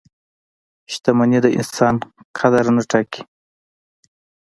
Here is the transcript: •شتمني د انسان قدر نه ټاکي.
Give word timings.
•شتمني 0.93 1.39
د 1.45 1.47
انسان 1.57 1.95
قدر 2.37 2.65
نه 2.75 2.83
ټاکي. 2.91 3.21